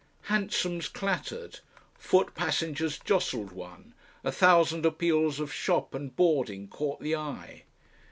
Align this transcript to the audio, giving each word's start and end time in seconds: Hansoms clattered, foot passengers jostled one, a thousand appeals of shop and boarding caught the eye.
Hansoms 0.29 0.87
clattered, 0.87 1.59
foot 1.93 2.33
passengers 2.33 2.97
jostled 2.97 3.51
one, 3.51 3.93
a 4.23 4.31
thousand 4.31 4.83
appeals 4.83 5.39
of 5.39 5.53
shop 5.53 5.93
and 5.93 6.15
boarding 6.15 6.67
caught 6.69 7.01
the 7.01 7.15
eye. 7.15 7.65